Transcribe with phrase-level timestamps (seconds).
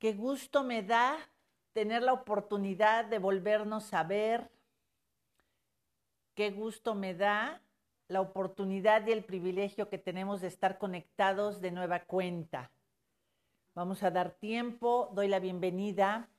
[0.00, 1.18] Qué gusto me da
[1.74, 4.50] tener la oportunidad de volvernos a ver.
[6.34, 7.60] Qué gusto me da
[8.08, 12.70] la oportunidad y el privilegio que tenemos de estar conectados de nueva cuenta.
[13.74, 16.30] Vamos a dar tiempo, doy la bienvenida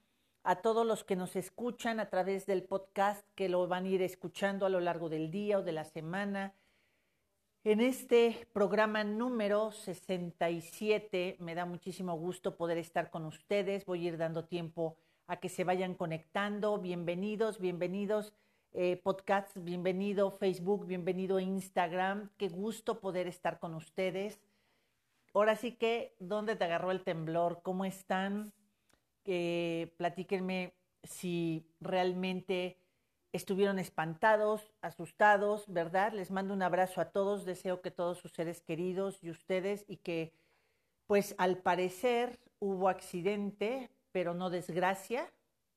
[0.41, 4.01] a todos los que nos escuchan a través del podcast, que lo van a ir
[4.01, 6.55] escuchando a lo largo del día o de la semana
[7.63, 13.85] en este programa número 67 me da muchísimo gusto poder estar con ustedes.
[13.85, 14.97] Voy a ir dando tiempo
[15.27, 16.79] a que se vayan conectando.
[16.79, 18.33] Bienvenidos, bienvenidos
[18.73, 22.31] eh, podcasts, bienvenido Facebook, bienvenido Instagram.
[22.38, 24.39] Qué gusto poder estar con ustedes.
[25.33, 27.61] Ahora sí que, ¿dónde te agarró el temblor?
[27.61, 28.53] ¿Cómo están?
[29.25, 32.80] Eh, platíquenme si realmente
[33.31, 36.13] estuvieron espantados, asustados, ¿verdad?
[36.13, 39.98] Les mando un abrazo a todos, deseo que todos sus seres queridos y ustedes y
[39.98, 40.34] que,
[41.08, 45.31] pues al parecer hubo accidente, pero no desgracia,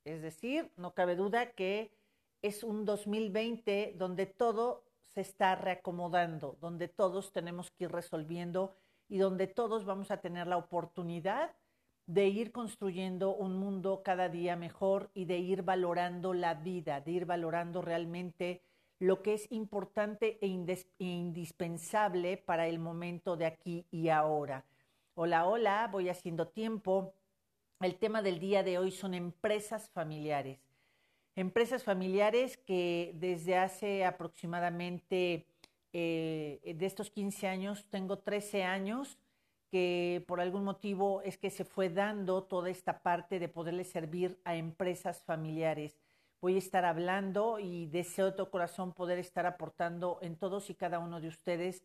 [0.05, 1.93] es decir, no cabe duda que
[2.43, 4.85] es un 2020 donde todo
[5.15, 8.75] se está reacomodando, donde todos tenemos que ir resolviendo
[9.09, 11.53] y donde todos vamos a tener la oportunidad
[12.07, 17.13] de ir construyendo un mundo cada día mejor y de ir valorando la vida, de
[17.13, 18.61] ir valorando realmente
[18.99, 24.65] lo que es importante e, e, indispensable para el momento de aquí y ahora.
[25.15, 27.15] Hola, hola, voy haciendo tiempo.
[27.81, 30.59] El tema del día de hoy son empresas familiares.
[31.37, 35.47] Empresas familiares que desde hace aproximadamente
[35.93, 39.19] eh, de estos 15 años, tengo 13 años
[39.75, 44.39] que por algún motivo es que se fue dando toda esta parte de poderle servir
[44.45, 45.99] a empresas familiares.
[46.41, 50.77] Voy a estar hablando y deseo de todo corazón poder estar aportando en todos y
[50.77, 51.83] cada uno de ustedes,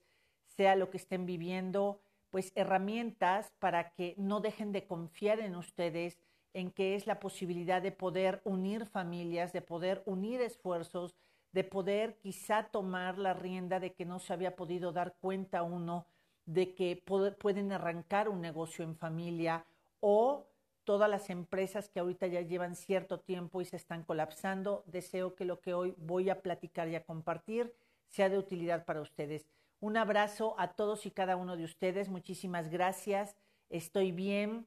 [0.56, 6.20] sea lo que estén viviendo, pues herramientas para que no dejen de confiar en ustedes,
[6.54, 11.16] en que es la posibilidad de poder unir familias, de poder unir esfuerzos,
[11.54, 16.06] de poder quizá tomar la rienda de que no se había podido dar cuenta uno
[16.50, 17.00] de que
[17.38, 19.66] pueden arrancar un negocio en familia
[20.00, 20.48] o
[20.84, 24.84] todas las empresas que ahorita ya llevan cierto tiempo y se están colapsando.
[24.88, 27.72] Deseo que lo que hoy voy a platicar y a compartir
[28.08, 29.46] sea de utilidad para ustedes.
[29.80, 32.10] Un abrazo a todos y cada uno de ustedes.
[32.10, 33.36] Muchísimas gracias.
[33.70, 34.66] Estoy bien.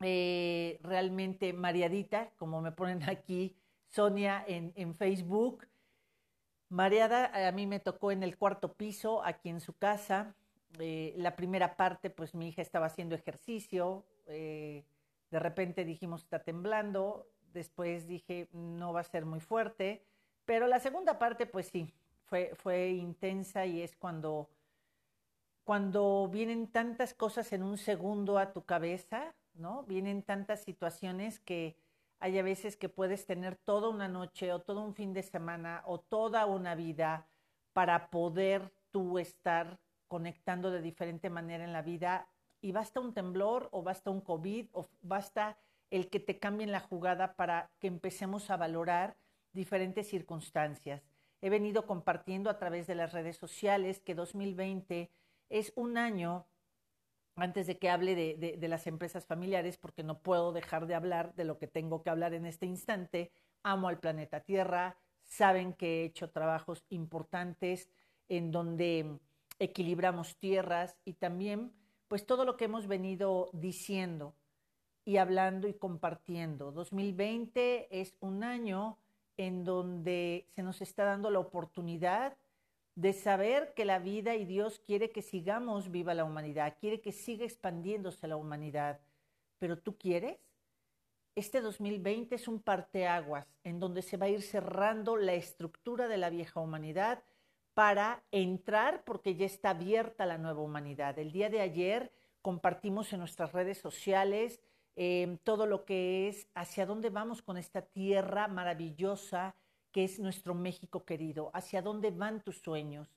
[0.00, 3.54] Eh, realmente mareadita, como me ponen aquí
[3.88, 5.68] Sonia en, en Facebook.
[6.70, 10.34] Mareada, a mí me tocó en el cuarto piso, aquí en su casa.
[10.78, 14.84] Eh, la primera parte, pues mi hija estaba haciendo ejercicio, eh,
[15.30, 20.04] de repente dijimos está temblando, después dije no va a ser muy fuerte,
[20.44, 21.92] pero la segunda parte, pues sí,
[22.24, 24.50] fue, fue intensa y es cuando,
[25.64, 29.84] cuando vienen tantas cosas en un segundo a tu cabeza, ¿no?
[29.84, 31.76] Vienen tantas situaciones que
[32.18, 35.82] hay a veces que puedes tener toda una noche o todo un fin de semana
[35.86, 37.28] o toda una vida
[37.72, 39.78] para poder tú estar
[40.08, 42.28] conectando de diferente manera en la vida
[42.60, 45.58] y basta un temblor o basta un COVID o basta
[45.90, 49.16] el que te cambien la jugada para que empecemos a valorar
[49.52, 51.02] diferentes circunstancias.
[51.40, 55.10] He venido compartiendo a través de las redes sociales que 2020
[55.50, 56.46] es un año,
[57.36, 61.34] antes de que hable de, de, las empresas familiares, porque no puedo dejar de hablar
[61.34, 63.30] de lo que tengo que hablar en este instante,
[63.62, 67.90] amo al planeta Tierra, saben que he hecho trabajos importantes
[68.28, 69.18] en donde
[69.58, 71.72] equilibramos tierras y también
[72.08, 74.34] pues todo lo que hemos venido diciendo
[75.04, 76.72] y hablando y compartiendo.
[76.72, 78.98] 2020 es un año
[79.36, 82.36] en donde se nos está dando la oportunidad
[82.94, 87.12] de saber que la vida y Dios quiere que sigamos viva la humanidad, quiere que
[87.12, 89.00] siga expandiéndose la humanidad.
[89.58, 90.38] Pero tú quieres?
[91.34, 96.16] Este 2020 es un parteaguas en donde se va a ir cerrando la estructura de
[96.16, 97.24] la vieja humanidad
[97.74, 101.18] para entrar porque ya está abierta la nueva humanidad.
[101.18, 104.60] El día de ayer compartimos en nuestras redes sociales
[104.96, 109.56] em, todo lo que es hacia dónde vamos con esta tierra maravillosa
[109.90, 113.08] que es nuestro México querido, hacia dónde van tus sueños.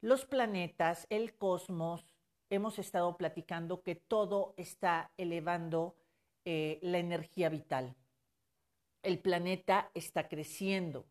[0.00, 2.04] Los planetas, el cosmos,
[2.48, 5.94] hemos estado platicando que todo está elevando
[6.44, 7.94] eh, la energía vital.
[9.02, 11.06] El planeta está creciendo,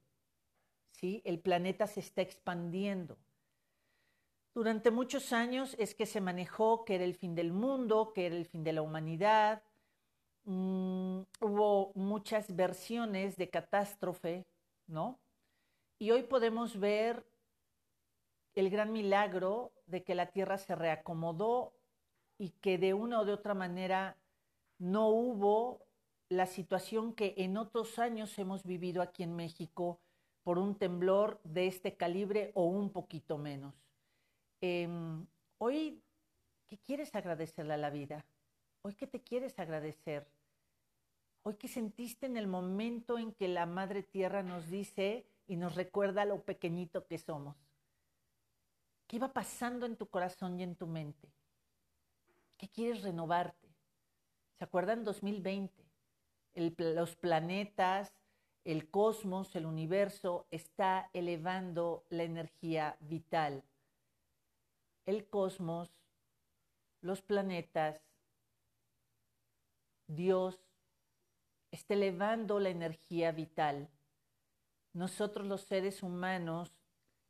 [1.01, 3.17] el planeta se está expandiendo.
[4.53, 8.35] Durante muchos años es que se manejó que era el fin del mundo, que era
[8.35, 9.61] el fin de la humanidad.
[10.45, 14.45] Mm, hubo muchas versiones de catástrofe,
[14.87, 15.19] ¿no?
[15.99, 17.25] Y hoy podemos ver
[18.55, 21.73] el gran milagro de que la Tierra se reacomodó
[22.37, 24.17] y que de una o de otra manera
[24.77, 25.85] no hubo
[26.29, 29.99] la situación que en otros años hemos vivido aquí en México
[30.49, 33.75] por un temblor de este calibre o un poquito menos.
[34.61, 35.27] Em,
[35.59, 36.01] hoy,
[36.67, 38.25] ¿qué quieres agradecerle a la vida?
[38.81, 40.27] Hoy, ¿qué te quieres agradecer?
[41.43, 45.75] Hoy, ¿qué sentiste en el momento en que la Madre Tierra nos dice y nos
[45.75, 47.55] recuerda lo pequeñito que somos?
[49.05, 51.29] ¿Qué iba pasando en tu corazón y en tu mente?
[52.57, 53.69] ¿Qué quieres renovarte?
[54.57, 55.85] ¿Se acuerdan 2020?
[56.55, 58.18] los planetas,
[58.71, 63.63] el cosmos, el universo está elevando la energía vital.
[65.07, 65.89] El cosmos,
[67.01, 67.99] los planetas,
[70.05, 70.61] Dios
[71.71, 73.89] está elevando la energía vital.
[74.93, 76.71] Nosotros los seres humanos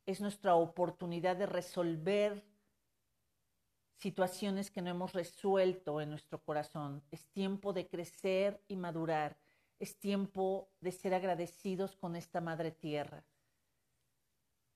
[0.04, 2.44] es nuestra oportunidad de resolver
[3.96, 7.02] situaciones que no hemos resuelto en nuestro corazón.
[7.10, 9.38] Es tiempo de crecer y madurar.
[9.80, 13.24] Es tiempo de ser agradecidos con esta madre tierra.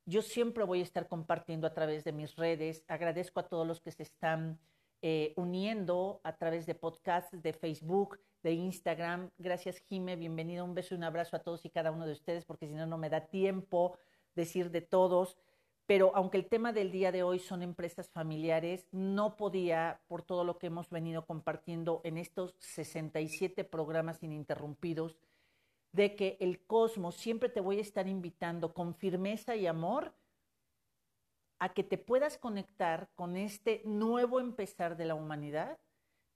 [0.07, 2.85] Yo siempre voy a estar compartiendo a través de mis redes.
[2.89, 4.59] Agradezco a todos los que se están
[5.03, 9.31] eh, uniendo a través de podcasts, de Facebook, de Instagram.
[9.37, 10.17] Gracias, Jime.
[10.17, 10.65] Bienvenido.
[10.65, 12.87] Un beso y un abrazo a todos y cada uno de ustedes, porque si no,
[12.87, 13.99] no me da tiempo
[14.35, 15.37] decir de todos,
[15.87, 20.45] pero aunque el tema del día de hoy son empresas familiares, no podía, por todo
[20.45, 25.19] lo que hemos venido compartiendo en estos 67 programas ininterrumpidos,
[25.93, 30.15] de que el cosmos siempre te voy a estar invitando con firmeza y amor
[31.59, 35.79] a que te puedas conectar con este nuevo empezar de la humanidad,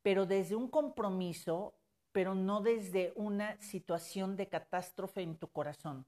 [0.02, 1.74] pero desde un compromiso,
[2.12, 6.06] pero no desde una situación de catástrofe en tu corazón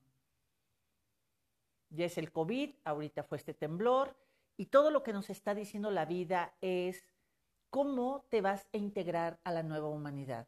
[1.90, 4.16] ya es el COVID, ahorita fue este temblor,
[4.56, 7.04] y todo lo que nos está diciendo la vida es
[7.70, 10.46] cómo te vas a integrar a la nueva humanidad.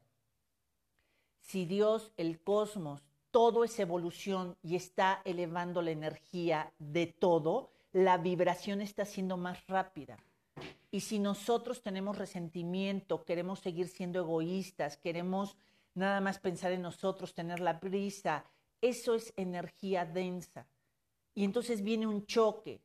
[1.40, 8.18] Si Dios, el cosmos, todo es evolución y está elevando la energía de todo, la
[8.18, 10.18] vibración está siendo más rápida.
[10.90, 15.56] Y si nosotros tenemos resentimiento, queremos seguir siendo egoístas, queremos
[15.94, 18.44] nada más pensar en nosotros, tener la prisa,
[18.82, 20.66] eso es energía densa
[21.34, 22.82] y entonces viene un choque.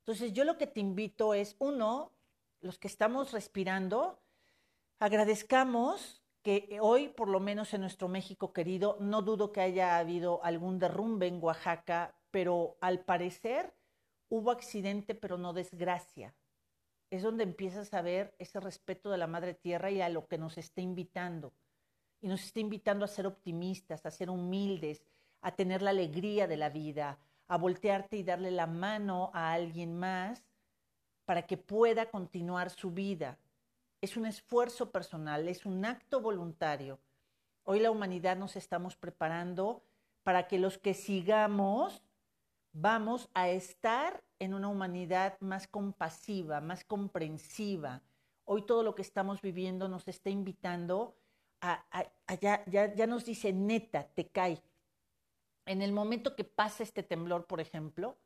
[0.00, 2.12] Entonces yo lo que te invito es, uno,
[2.60, 4.20] los que estamos respirando,
[4.98, 10.42] agradezcamos que hoy, por lo menos en nuestro México querido, no dudo que haya habido
[10.44, 13.74] algún derrumbe en Oaxaca, pero al parecer
[14.28, 16.34] hubo accidente, pero no desgracia.
[17.10, 20.38] Es donde empiezas a ver ese respeto de la Madre Tierra y a lo que
[20.38, 21.54] nos está invitando.
[22.20, 25.04] Y nos está invitando a ser optimistas, a ser humildes,
[25.40, 29.98] a tener la alegría de la vida, a voltearte y darle la mano a alguien
[29.98, 30.44] más
[31.24, 33.38] para que pueda continuar su vida.
[34.00, 37.00] Es un esfuerzo personal, es un acto voluntario.
[37.64, 39.82] Hoy la humanidad nos estamos preparando
[40.22, 42.02] para que los que sigamos
[42.72, 48.02] vamos a estar en una humanidad más compasiva, más comprensiva.
[48.44, 51.16] Hoy todo lo que estamos viviendo nos está invitando
[51.60, 51.84] a,
[52.40, 54.62] ya, ya nos dice, neta, te cae,
[55.68, 58.16] en el momento que pasa este temblor, por ejemplo,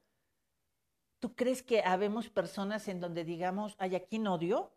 [1.19, 4.73] ¿tú crees que habemos personas en donde digamos, hay aquí no odio?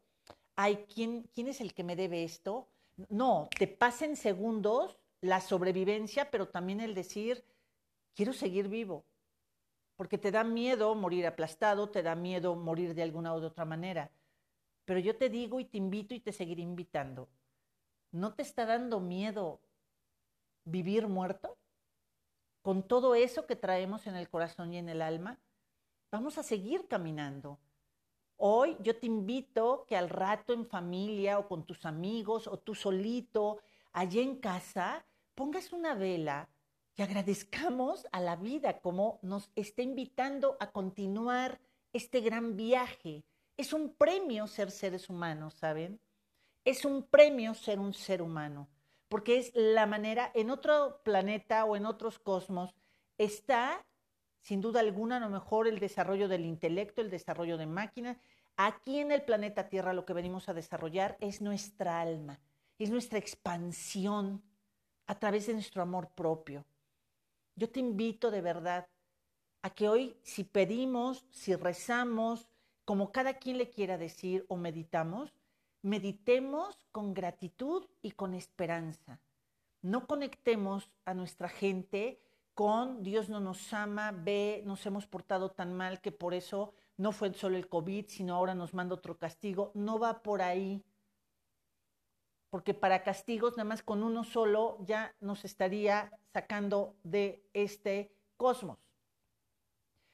[0.56, 2.67] ¿Hay quién, quién es el que me debe esto?
[3.09, 7.45] No, te pasa en segundos la sobrevivencia, pero también el decir,
[8.15, 9.05] quiero seguir vivo.
[9.95, 14.12] Porque te da miedo morir aplastado, te da miedo morir de alguna u otra manera.
[14.86, 17.29] Pero yo te digo y te invito y te seguiré invitando.
[18.12, 19.62] ¿No te está dando miedo
[20.63, 21.57] vivir muerto?
[22.65, 25.38] Con todo eso que traemos en el corazón y en el alma,
[26.12, 27.60] vamos a seguir caminando.
[28.38, 32.74] Hoy yo te invito que al rato en familia o con tus amigos o tú
[32.74, 33.60] solito,
[33.93, 35.05] allá en casa,
[35.36, 36.50] pongas una vela
[36.95, 41.62] y agradezcamos a la vida como nos está invitando a continuar
[41.93, 43.24] este gran viaje.
[43.57, 46.00] Es un premio ser seres humanos, ¿saben?
[46.63, 48.67] Es un premio ser un ser humano
[49.07, 52.74] porque es la manera, en otro planeta o en otros cosmos,
[53.17, 53.85] está,
[54.41, 58.17] sin duda alguna, a lo mejor el desarrollo del intelecto, el desarrollo de máquinas.
[58.57, 62.39] Aquí en el planeta Tierra lo que venimos a desarrollar es nuestra alma,
[62.79, 64.41] es nuestra expansión
[65.07, 66.65] a través de nuestro amor propio.
[67.55, 68.88] Yo te invito de verdad
[69.62, 72.47] a que hoy, si pedimos, si rezamos,
[72.85, 75.33] como cada quien le quiera decir o meditamos,
[75.86, 79.22] meditemos con gratitud y con esperanza.
[79.84, 82.20] No conectemos a nuestra gente
[82.56, 87.12] con Dios no nos ama, ve, nos hemos portado tan mal que por eso no
[87.12, 89.72] fue solo el COVID, sino ahora nos manda otro castigo.
[89.75, 90.84] No va por ahí.
[92.50, 98.80] porque para castigos nada más con uno solo ya nos estaría sacando de este cosmos.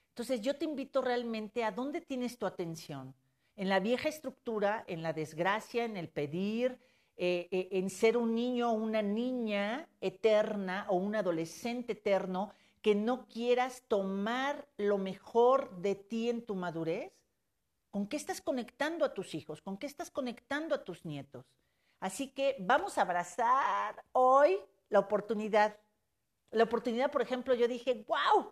[0.10, 3.14] Entonces yo te invito realmente a dónde tienes tu atención.
[3.56, 6.80] En la vieja estructura, en la desgracia, en el pedir,
[7.18, 12.96] eh, eh, en ser un niño o una niña eterna o un adolescente eterno que
[12.96, 17.12] no quieras tomar lo mejor de ti en tu madurez?
[17.92, 19.62] ¿Con qué estás conectando a tus hijos?
[19.62, 21.46] ¿Con qué estás conectando a tus nietos?
[22.00, 24.58] Así que vamos a abrazar hoy
[24.90, 25.78] la oportunidad.
[26.50, 28.52] La oportunidad, por ejemplo, yo dije, wow,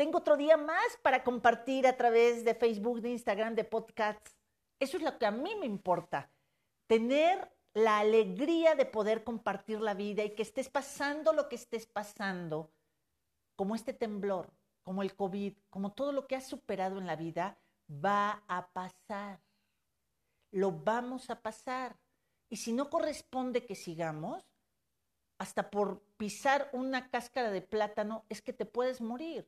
[0.00, 4.34] tengo otro día más para compartir a través de Facebook, de Instagram, de podcasts.
[4.78, 6.30] Eso es lo que a mí me importa.
[6.86, 11.84] Tener la alegría de poder compartir la vida y que estés pasando lo que estés
[11.84, 12.72] pasando,
[13.56, 14.50] como este temblor,
[14.84, 19.42] como el COVID, como todo lo que has superado en la vida, va a pasar.
[20.50, 21.94] Lo vamos a pasar.
[22.48, 24.42] Y si no corresponde que sigamos,
[25.36, 29.46] hasta por pisar una cáscara de plátano, es que te puedes morir.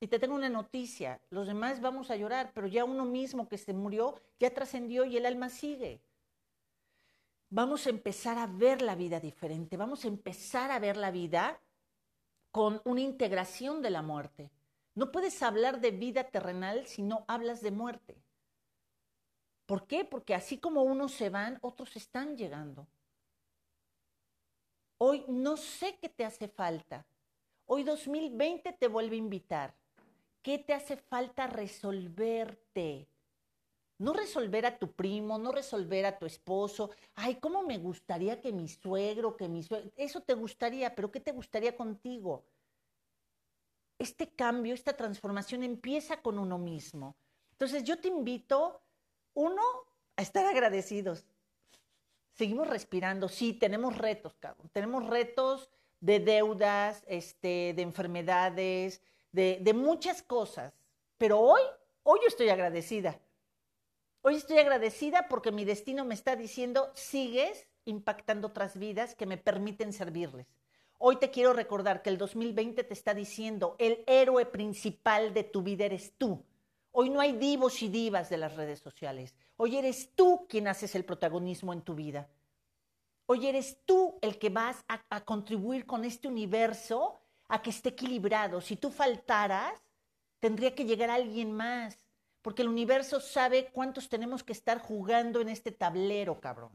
[0.00, 3.58] Y te tengo una noticia, los demás vamos a llorar, pero ya uno mismo que
[3.58, 6.00] se murió ya trascendió y el alma sigue
[7.50, 11.60] vamos a empezar a ver la vida diferente, vamos a empezar a ver la vida
[12.50, 14.50] con una integración de la muerte.
[14.94, 18.22] No puedes hablar de vida terrenal si no hablas de muerte.
[19.66, 20.04] ¿Por qué?
[20.04, 22.88] Porque así como unos se van, otros están llegando.
[24.98, 27.06] Hoy no sé qué te hace falta.
[27.66, 29.79] Hoy 2020 te vuelve a invitar.
[30.42, 33.08] ¿Qué te hace falta resolverte?
[33.98, 36.90] No resolver a tu primo, no resolver a tu esposo.
[37.14, 39.90] Ay, ¿cómo me gustaría que mi suegro, que mi suegro...
[39.96, 42.46] Eso te gustaría, pero ¿qué te gustaría contigo?
[43.98, 47.14] Este cambio, esta transformación empieza con uno mismo.
[47.52, 48.80] Entonces yo te invito,
[49.34, 49.62] uno,
[50.16, 51.26] a estar agradecidos.
[52.32, 54.70] Seguimos respirando, sí, tenemos retos, cabrón.
[54.72, 55.68] Tenemos retos
[56.00, 60.72] de deudas, este, de enfermedades, de, muchas cosas.
[61.18, 61.62] Pero hoy,
[62.02, 63.20] hoy estoy agradecida
[64.22, 69.38] Hoy estoy agradecida porque mi destino me está diciendo, sigues impactando otras vidas que me
[69.38, 70.46] permiten servirles.
[70.98, 75.62] Hoy te quiero recordar que el 2020 te está diciendo, el héroe principal de tu
[75.62, 76.44] vida eres tú.
[76.92, 79.34] Hoy no hay divos y divas de las redes sociales.
[79.56, 82.28] Hoy eres tú quien haces el protagonismo en tu vida.
[83.24, 87.19] Hoy eres tú el que vas a contribuir con este universo
[87.50, 88.60] a que esté equilibrado.
[88.60, 89.74] Si tú faltaras,
[90.38, 92.10] tendría que llegar alguien más
[92.42, 96.72] porque el universo sabe cuántos tenemos que estar jugando en este tablero, cabrón.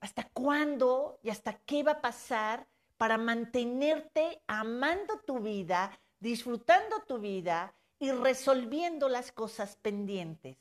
[0.00, 7.18] ¿Hasta cuándo y hasta qué va a pasar para mantenerte amando tu vida, disfrutando tu
[7.18, 10.58] vida y resolviendo las cosas pendientes?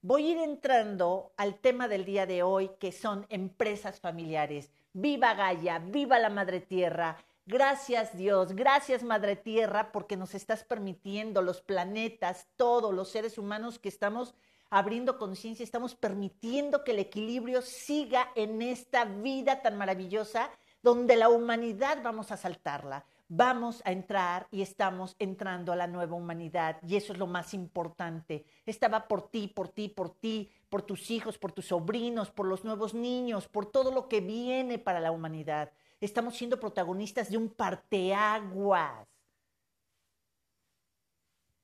[0.00, 4.72] Voy a ir entrando al tema del día de hoy, que son empresas familiares.
[4.92, 11.42] Viva Gaia, viva la Madre Tierra, Gracias Dios, gracias Madre Tierra, porque nos estás permitiendo
[11.42, 14.36] los planetas, todos los seres humanos que estamos
[14.70, 20.50] abriendo conciencia, estamos permitiendo que el equilibrio siga en esta vida tan maravillosa
[20.82, 23.04] donde la humanidad vamos a saltarla.
[23.28, 27.54] Vamos a entrar y estamos entrando a la nueva humanidad y eso es lo más
[27.54, 28.44] importante.
[28.66, 32.62] Estaba por ti, por ti, por ti, por tus hijos, por tus sobrinos, por los
[32.62, 35.72] nuevos niños, por todo lo que viene para la humanidad
[36.06, 39.06] estamos siendo protagonistas de un parteaguas.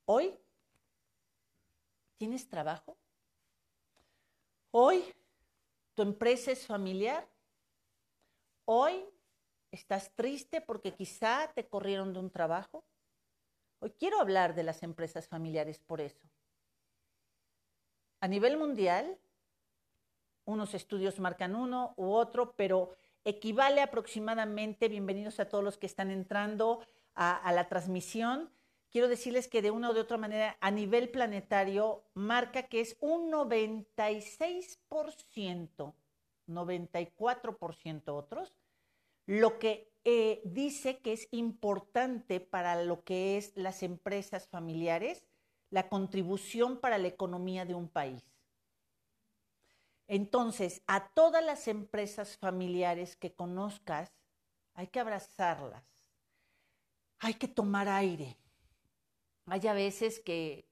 [0.05, 0.39] Hoy,
[2.17, 2.97] ¿tienes trabajo?
[4.71, 5.05] Hoy,
[5.95, 7.29] tu empresa es familiar.
[8.65, 9.05] Hoy,
[9.73, 12.85] estás triste porque quizá te corrieron de un trabajo.
[13.81, 16.29] Hoy quiero hablar de las empresas familiares por eso.
[18.21, 19.19] A nivel mundial,
[20.45, 22.97] unos estudios marcan uno u otro, pero
[23.29, 26.81] equivale aproximadamente, bienvenidos a todos los que están entrando
[27.15, 28.51] a, la transmisión,
[28.91, 32.97] quiero decirles que de una u de otra manera, a nivel planetario, marca que es
[33.01, 35.95] un 96%,
[36.49, 38.57] 94% otros,
[39.27, 45.27] lo que eh, dice que es importante para lo que es las empresas familiares,
[45.69, 48.25] la contribución para la economía de un país.
[50.09, 54.11] Entonces, a todas las empresas familiares que conozcas,
[54.73, 55.85] hay que abrazarlas,
[57.19, 58.39] hay que tomar aire.
[59.45, 60.67] Hay a veces que,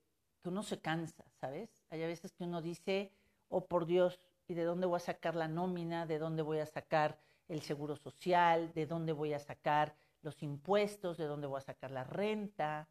[0.44, 1.68] uno se cansa, ¿sabes?
[1.90, 3.12] Hay a veces que uno dice,
[3.48, 6.06] oh por Dios, ¿y de dónde voy a sacar la nómina?
[6.06, 8.72] ¿De dónde voy a sacar el seguro social?
[8.72, 11.18] ¿De dónde voy a sacar los impuestos?
[11.18, 12.88] ¿De dónde voy a sacar la renta?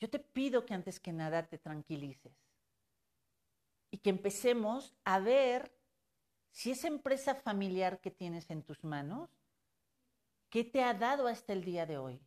[0.00, 2.49] Yo te pido que antes que nada te tranquilices
[3.90, 5.72] y que empecemos a ver
[6.50, 9.30] si esa empresa familiar que tienes en tus manos,
[10.48, 12.20] ¿qué te ha dado hasta el día de hoy?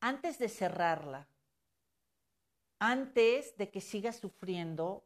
[0.00, 1.28] Antes de cerrarla,
[2.78, 5.04] antes de que sigas sufriendo,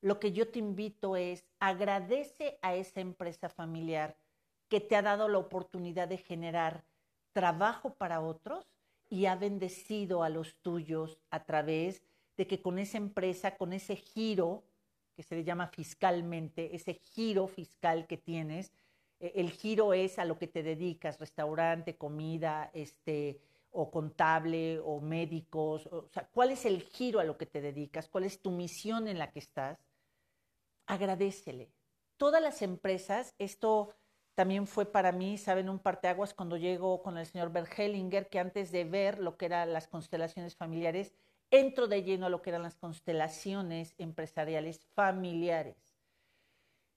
[0.00, 4.16] lo que yo te invito es agradece a esa empresa familiar
[4.68, 6.84] que te ha dado la oportunidad de generar
[7.32, 8.66] trabajo para otros
[9.10, 12.02] y ha bendecido a los tuyos a través
[12.36, 14.64] de que con esa empresa, con ese giro
[15.20, 18.72] que se le llama fiscalmente, ese giro fiscal que tienes,
[19.18, 23.38] e, el giro es a lo que te dedicas, restaurante, comida, este,
[23.70, 28.08] o contable, o médicos, o sea, ¿cuál es el giro a lo que te dedicas?
[28.08, 29.84] ¿Cuál es tu misión en la que estás?
[30.86, 31.70] Agradecele.
[32.16, 33.94] Todas las empresas, esto
[34.34, 38.72] también fue para mí, saben, un parteaguas cuando llego con el señor Bergelinger, que antes
[38.72, 41.12] de ver lo que eran las constelaciones familiares,
[41.50, 45.76] entro de lleno a lo que eran las constelaciones empresariales familiares.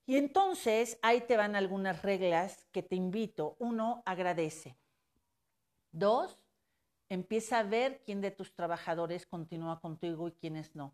[0.05, 3.55] Y entonces ahí te van algunas reglas que te invito.
[3.59, 4.75] Uno, agradece.
[5.91, 6.37] Dos,
[7.09, 10.93] empieza a ver quién de tus trabajadores continúa contigo y quiénes no.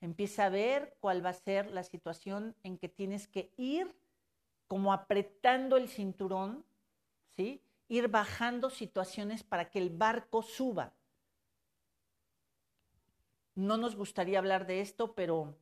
[0.00, 3.94] Empieza a ver cuál va a ser la situación en que tienes que ir
[4.66, 6.64] como apretando el cinturón,
[7.36, 7.62] ¿sí?
[7.88, 10.92] Ir bajando situaciones para que el barco suba.
[13.56, 15.56] No nos gustaría hablar de esto, pero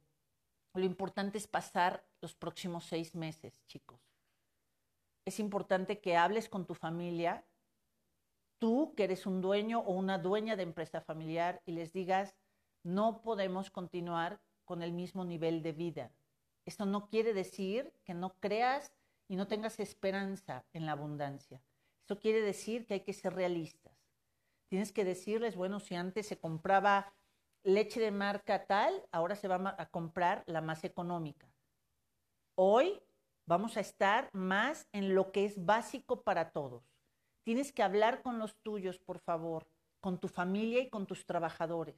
[0.74, 4.00] lo importante es pasar los próximos seis meses, chicos.
[5.24, 7.44] Es importante que hables con tu familia,
[8.58, 12.34] tú que eres un dueño o una dueña de empresa familiar y les digas,
[12.82, 16.10] no podemos continuar con el mismo nivel de vida.
[16.66, 18.92] Esto no quiere decir que no creas
[19.28, 21.62] y no tengas esperanza en la abundancia.
[22.00, 23.96] Esto quiere decir que hay que ser realistas.
[24.68, 27.12] Tienes que decirles, bueno, si antes se compraba
[27.64, 31.48] leche de marca tal, ahora se va a comprar la más económica.
[32.54, 33.02] Hoy
[33.46, 36.84] vamos a estar más en lo que es básico para todos.
[37.42, 39.66] Tienes que hablar con los tuyos, por favor,
[40.00, 41.96] con tu familia y con tus trabajadores.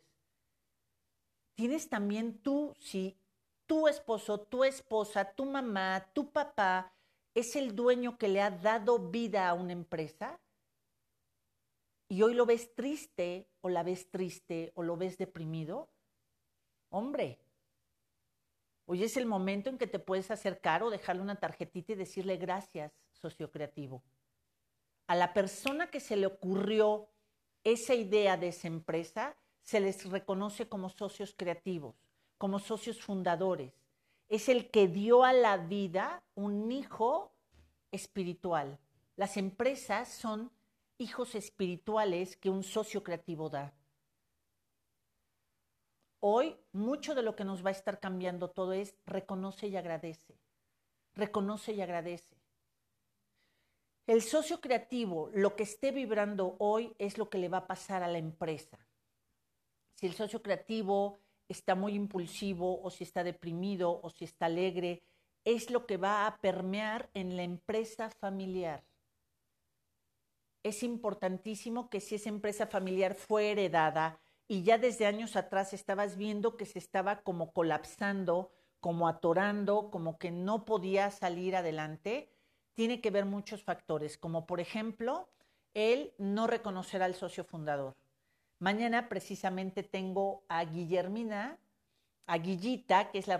[1.57, 3.19] Tienes también tú, si
[3.67, 6.93] tu esposo, tu esposa, tu mamá, tu papá
[7.35, 10.41] es el dueño que le ha dado vida a una empresa
[12.09, 15.88] y hoy lo ves triste o la ves triste o lo ves deprimido,
[16.90, 17.38] hombre,
[18.87, 22.37] hoy es el momento en que te puedes acercar o dejarle una tarjetita y decirle
[22.37, 24.03] gracias, socio creativo.
[25.09, 27.09] A la persona que se le ocurrió
[27.64, 31.97] esa idea de esa empresa, se les reconoce como socios creativos,
[32.38, 33.73] como socios fundadores.
[34.29, 37.33] Es el que dio a la vida un hijo
[37.90, 38.79] espiritual.
[39.16, 40.53] Las empresas son
[40.99, 43.75] hijos espirituales que un socio creativo da.
[46.21, 50.39] Hoy mucho de lo que nos va a estar cambiando todo es reconoce y agradece.
[51.15, 52.37] Reconoce y agradece.
[54.07, 58.03] El socio creativo, lo que esté vibrando hoy es lo que le va a pasar
[58.03, 58.79] a la empresa
[59.97, 65.03] si el socio creativo está muy impulsivo o si está deprimido o si está alegre,
[65.45, 68.85] es lo que va a permear en la empresa familiar.
[70.67, 76.17] Es importantísimo que si esa empresa familiar fue heredada y ya desde años atrás estabas
[76.17, 78.51] viendo que se estaba como colapsando,
[78.81, 82.33] como atorando, como que no podía salir adelante,
[82.75, 85.29] tiene que ver muchos factores, como por ejemplo
[85.73, 87.95] el no reconocer al socio fundador.
[88.59, 91.61] Mañana precisamente tengo a Guillermina,
[92.27, 93.39] a Guillita, que es la,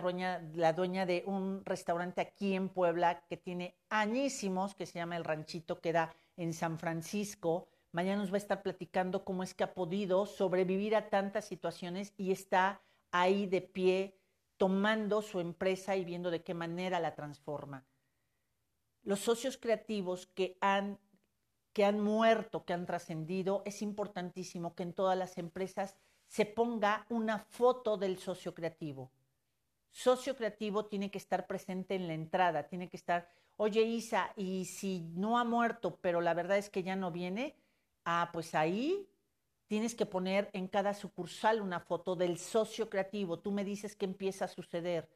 [0.53, 5.25] la dueña de un restaurante aquí en Puebla que tiene añísimos, que se llama El
[5.25, 7.67] Ranchito, queda en San Francisco.
[7.91, 12.13] Mañana nos va a estar platicando cómo es que ha podido sobrevivir a tantas situaciones
[12.17, 14.17] y está ahí de pie
[14.55, 17.85] tomando su empresa y viendo de qué manera la transforma.
[19.03, 20.99] Los socios creativos que han
[21.77, 25.95] que han muerto, que han trascendido, es importantísimo que en todas las empresas
[26.25, 29.11] se ponga una foto del socio creativo.
[29.91, 34.65] Socio creativo tiene que estar presente en la entrada, tiene que estar, oye Isa, y
[34.65, 37.55] si no ha muerto, pero la verdad es que ya no viene,
[38.05, 39.09] ah, pues ahí
[39.67, 43.39] tienes que poner en cada sucursal una foto del socio creativo.
[43.39, 45.09] Tú me dices qué empieza a suceder.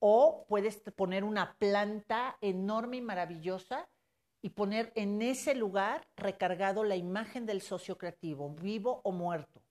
[0.00, 3.88] O puedes poner una planta enorme y maravillosa
[4.42, 9.62] y poner en ese lugar recargado la imagen del socio creativo, vivo o muerto,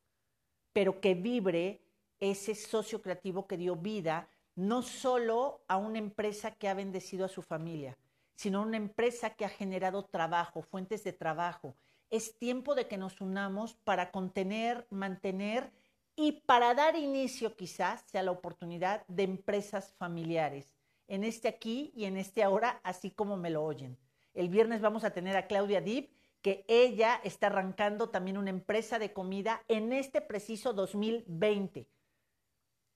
[0.74, 1.82] pero que vibre
[2.20, 7.30] ese socio creativo que dio vida no solo a una empresa que ha bendecido a
[7.30, 7.96] su familia,
[8.34, 11.76] sino a una empresa que ha generado trabajo, fuentes de trabajo.
[12.10, 15.72] Es tiempo de que nos unamos para contener, mantener
[16.16, 20.76] y para dar inicio quizás sea la oportunidad de empresas familiares,
[21.08, 23.96] en este aquí y en este ahora, así como me lo oyen.
[24.34, 26.10] El viernes vamos a tener a Claudia Dip,
[26.42, 31.88] que ella está arrancando también una empresa de comida en este preciso 2020.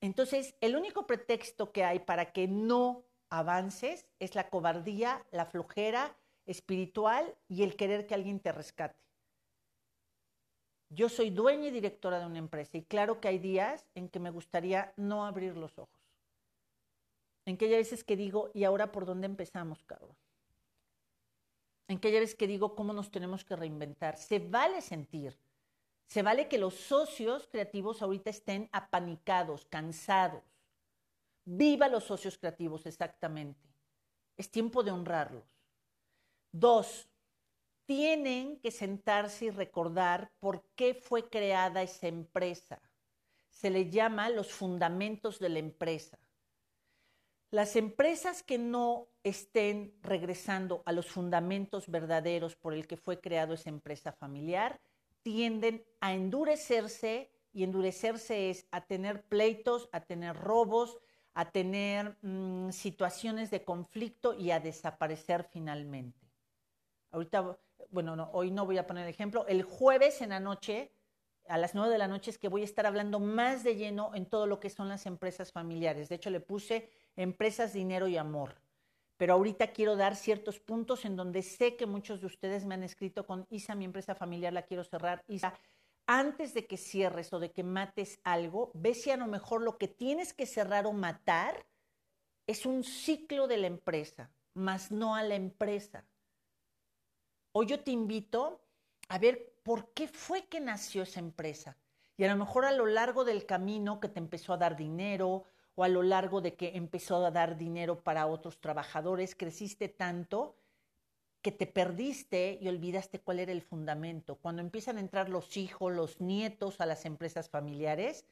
[0.02, 6.18] Entonces, el único pretexto que hay para que no avances es la cobardía, la flojera
[6.44, 8.98] espiritual y el querer que alguien te rescate.
[10.90, 14.18] Yo soy dueña y directora de una empresa y claro que hay días en que
[14.18, 16.02] me gustaría no abrir los ojos.
[17.46, 20.16] En que hay veces que digo, ¿y ahora por dónde empezamos, cabrón?
[21.86, 24.16] En que hay veces que digo, ¿cómo nos tenemos que reinventar?
[24.16, 25.38] Se vale sentir.
[26.12, 30.44] Se vale que los socios creativos ahorita estén apanicados, cansados.
[31.46, 33.66] Viva los socios creativos, exactamente.
[34.36, 35.56] Es tiempo de honrarlos.
[36.52, 37.08] Dos,
[37.86, 42.82] tienen que sentarse y recordar por qué fue creada esa empresa.
[43.48, 46.18] Se le llama los fundamentos de la empresa.
[47.50, 53.54] Las empresas que no estén regresando a los fundamentos verdaderos por el que fue creado
[53.54, 54.78] esa empresa familiar
[55.22, 60.98] tienden a endurecerse y endurecerse es a tener pleitos, a tener robos,
[61.34, 66.20] a tener mm, situaciones de conflicto y a desaparecer finalmente.
[67.10, 67.58] Ahorita
[67.92, 70.92] bueno, hoy no voy a poner ejemplo, el jueves en la noche,
[71.46, 74.14] a las nueve de la noche, es que voy a estar hablando más de lleno
[74.14, 76.08] en todo lo que son las empresas familiares.
[76.08, 78.61] De hecho, le puse empresas, dinero y amor.
[79.22, 82.82] Pero ahorita quiero dar ciertos puntos en donde sé que muchos de ustedes me han
[82.82, 85.22] escrito con Isa, mi empresa familiar la quiero cerrar.
[85.28, 85.54] Isa,
[86.08, 89.78] antes de que cierres o de que mates algo, ve si a lo mejor lo
[89.78, 91.64] que tienes que cerrar o matar
[92.48, 96.04] es un ciclo de la empresa, más no a la empresa.
[97.52, 98.60] Hoy yo te invito
[99.08, 101.76] a ver por qué fue que nació esa empresa.
[102.16, 105.44] Y a lo mejor a lo largo del camino que te empezó a dar dinero
[105.74, 110.56] o a lo largo de que empezó a dar dinero para otros trabajadores, creciste tanto
[111.42, 114.36] que te perdiste y olvidaste cuál era el fundamento.
[114.36, 118.24] Cuando empiezan a entrar los hijos, los nietos a las empresas familiares,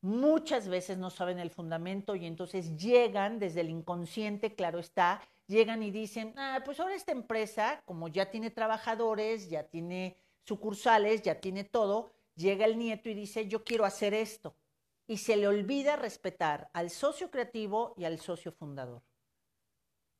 [0.00, 5.82] muchas veces no saben el fundamento y entonces llegan desde el inconsciente, claro está, llegan
[5.82, 11.40] y dicen, ah, pues ahora esta empresa, como ya tiene trabajadores, ya tiene sucursales, ya
[11.40, 14.54] tiene todo, llega el nieto y dice, yo quiero hacer esto.
[15.06, 19.02] Y se le olvida respetar al socio creativo y al socio fundador.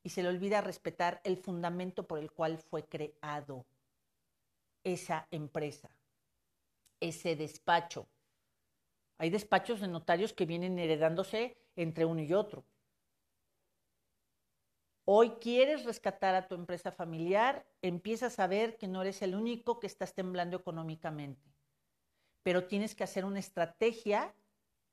[0.05, 3.67] Y se le olvida respetar el fundamento por el cual fue creado
[4.85, 5.91] esa empresa,
[7.01, 8.09] ese despacho.
[9.19, 12.65] Hay despachos de notarios que vienen heredándose entre uno y otro.
[15.09, 19.79] Hoy quieres rescatar a tu empresa familiar, empiezas a ver que no eres el único
[19.79, 21.55] que estás temblando económicamente,
[22.43, 24.35] pero tienes que hacer una estrategia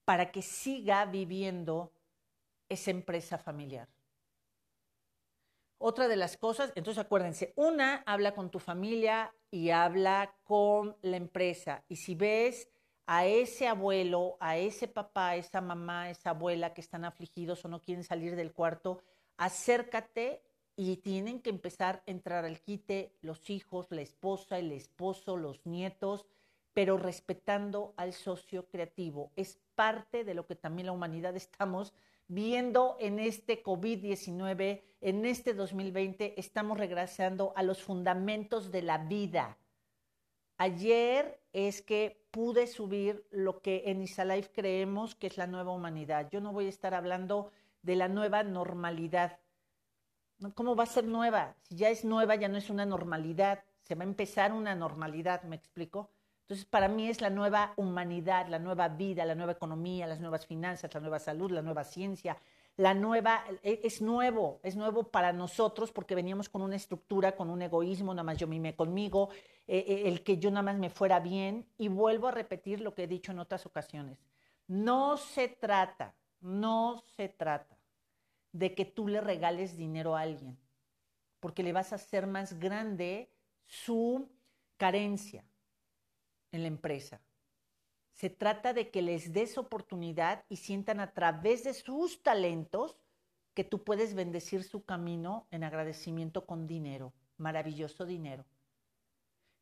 [0.05, 1.91] para que siga viviendo
[2.69, 3.87] esa empresa familiar.
[5.77, 11.17] Otra de las cosas, entonces acuérdense, una, habla con tu familia y habla con la
[11.17, 11.83] empresa.
[11.89, 12.69] Y si ves
[13.05, 17.65] a ese abuelo, a ese papá, a esa mamá, a esa abuela que están afligidos
[17.65, 19.01] o no quieren salir del cuarto,
[19.37, 20.41] acércate
[20.75, 25.65] y tienen que empezar a entrar al quite los hijos, la esposa, el esposo, los
[25.65, 26.25] nietos,
[26.73, 29.31] pero respetando al socio creativo.
[29.75, 31.93] Parte de lo que también la humanidad estamos
[32.27, 39.57] viendo en este COVID-19, en este 2020, estamos regresando a los fundamentos de la vida.
[40.57, 46.29] Ayer es que pude subir lo que en Isalife creemos que es la nueva humanidad.
[46.31, 49.39] Yo no voy a estar hablando de la nueva normalidad.
[50.55, 51.55] ¿Cómo va a ser nueva?
[51.63, 55.43] Si ya es nueva, ya no es una normalidad, se va a empezar una normalidad,
[55.43, 56.09] ¿me explico?
[56.43, 60.45] Entonces, para mí es la nueva humanidad, la nueva vida, la nueva economía, las nuevas
[60.45, 62.37] finanzas, la nueva salud, la nueva ciencia,
[62.77, 67.49] la nueva, e, es nuevo, es nuevo para nosotros porque veníamos con una estructura, con
[67.49, 69.29] un egoísmo, nada más yo mime conmigo,
[69.67, 72.93] eh, eh, el que yo nada más me fuera bien, y vuelvo a repetir lo
[72.93, 74.17] que he dicho en otras ocasiones.
[74.67, 77.77] No se trata no se trata
[78.51, 80.57] de que tú le regales dinero a alguien,
[81.39, 83.31] porque le vas a hacer más grande
[83.65, 84.29] su
[84.77, 85.43] carencia
[86.53, 87.19] en la empresa.
[88.13, 92.97] Se trata de que les des oportunidad y sientan a través de sus talentos
[93.53, 98.45] que tú puedes bendecir su camino en agradecimiento con dinero, maravilloso dinero.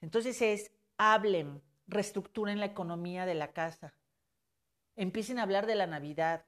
[0.02, 3.96] Entonces es, hablen, reestructuren la economía de la casa,
[4.96, 6.46] empiecen a hablar de la Navidad,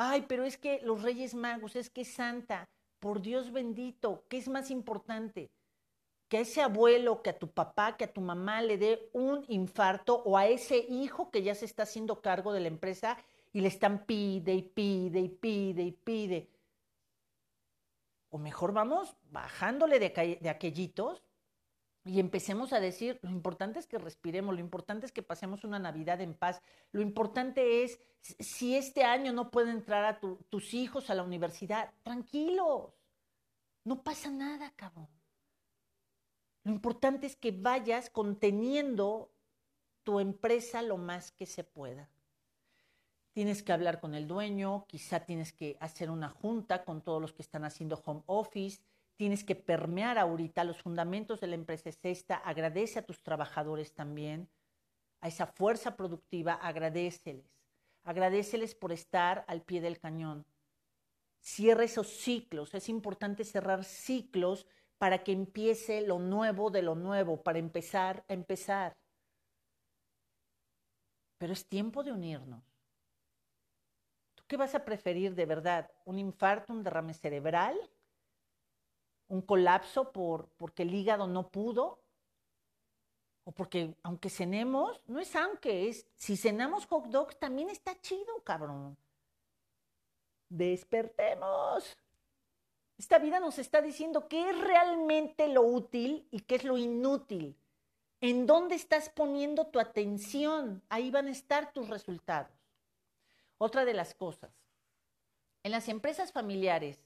[0.00, 4.48] Ay, pero es que los Reyes Magos, es que Santa, por Dios bendito, ¿qué es
[4.48, 5.50] más importante?
[6.28, 10.22] Que ese abuelo, que a tu papá, que a tu mamá le dé un infarto
[10.24, 13.16] o a ese hijo que ya se está haciendo cargo de la empresa
[13.52, 16.50] y le están pide y pide y pide y pide.
[18.30, 21.22] O mejor vamos bajándole de, de aquellitos
[22.04, 25.78] y empecemos a decir, lo importante es que respiremos, lo importante es que pasemos una
[25.78, 31.10] Navidad en paz, lo importante es, si este año no pueden entrar a tus hijos
[31.10, 32.94] a la universidad, tranquilos,
[33.84, 35.17] no pasa nada, cabrón.
[36.68, 39.32] Lo importante es que vayas conteniendo
[40.02, 42.10] tu empresa lo más que se pueda.
[43.32, 47.32] Tienes que hablar con el dueño, quizá tienes que hacer una junta con todos los
[47.32, 48.82] que están haciendo home office,
[49.16, 53.94] tienes que permear ahorita los fundamentos de la empresa es esta, agradece a tus trabajadores
[53.94, 54.50] también,
[55.22, 57.50] a esa fuerza productiva, agradeceles,
[58.04, 60.44] agradeceles por estar al pie del cañón.
[61.40, 64.66] Cierra esos ciclos, es importante cerrar ciclos
[64.98, 68.96] para que empiece lo nuevo de lo nuevo, para empezar a empezar.
[71.38, 72.62] Pero es tiempo de unirnos.
[74.34, 75.90] ¿Tú qué vas a preferir de verdad?
[76.04, 77.78] ¿Un infarto, un derrame cerebral?
[79.28, 82.00] un colapso por, porque el hígado no pudo,
[83.44, 88.42] o porque aunque cenemos, no es aunque, es si cenamos hot dogs también está chido,
[88.42, 88.96] cabrón.
[90.48, 91.96] Despertemos.
[92.98, 97.56] Esta vida nos está diciendo qué es realmente lo útil y qué es lo inútil.
[98.20, 100.82] ¿En dónde estás poniendo tu atención?
[100.88, 102.50] Ahí van a estar tus resultados.
[103.56, 104.50] Otra de las cosas,
[105.62, 106.98] en las empresas familiares,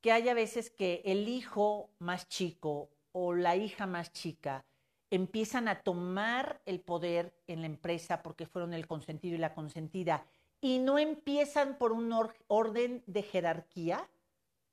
[0.00, 4.64] que haya veces que el hijo más chico o la hija más chica
[5.10, 10.24] empiezan a tomar el poder en la empresa porque fueron el consentido y la consentida
[10.60, 12.12] y no empiezan por un
[12.48, 14.08] orden de jerarquía,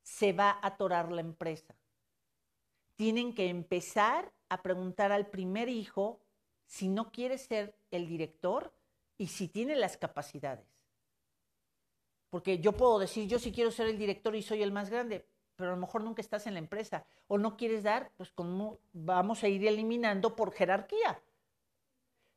[0.02, 1.76] se va a atorar la empresa.
[2.96, 6.20] Tienen que empezar a preguntar al primer hijo
[6.66, 8.74] si no quiere ser el director
[9.18, 10.68] y si tiene las capacidades.
[12.30, 15.26] Porque yo puedo decir, yo sí quiero ser el director y soy el más grande,
[15.56, 17.06] pero a lo mejor nunca estás en la empresa.
[17.28, 18.34] O no quieres dar, pues
[18.94, 21.22] vamos a ir eliminando por jerarquía.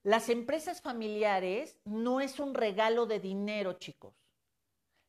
[0.02, 4.21] Las empresas familiares no es un regalo de dinero, chicos.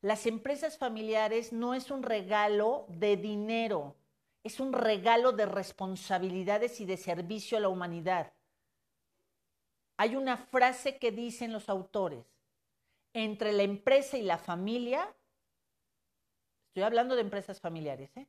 [0.03, 3.95] Las empresas familiares no es un regalo de dinero,
[4.43, 8.33] es un regalo de responsabilidades y de servicio a la humanidad.
[9.95, 12.25] Hay una frase que dicen los autores,
[13.13, 15.07] entre la empresa y la familia,
[16.67, 18.27] estoy hablando de empresas familiares, ¿eh?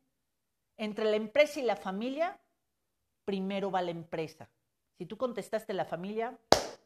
[0.76, 2.38] entre la empresa y la familia,
[3.24, 4.48] primero va la empresa.
[4.96, 6.38] Si tú contestaste la familia,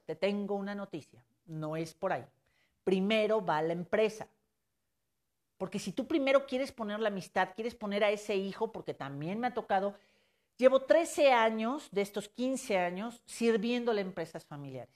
[0.06, 2.24] te tengo una noticia, no es por ahí.
[2.84, 4.26] Primero va la empresa.
[5.58, 9.40] Porque si tú primero quieres poner la amistad, quieres poner a ese hijo, porque también
[9.40, 9.94] me ha tocado,
[10.56, 14.94] llevo 13 años de estos 15 años sirviéndole a empresas familiares.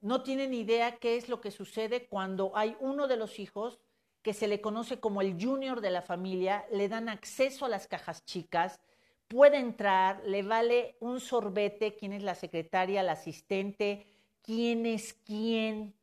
[0.00, 3.80] No tienen idea qué es lo que sucede cuando hay uno de los hijos
[4.22, 7.86] que se le conoce como el junior de la familia, le dan acceso a las
[7.86, 8.80] cajas chicas,
[9.28, 14.06] puede entrar, le vale un sorbete quién es la secretaria, la asistente,
[14.42, 15.94] quién es quién,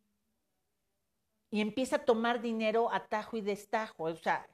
[1.50, 4.04] y empieza a tomar dinero a tajo y destajo.
[4.04, 4.48] O sea,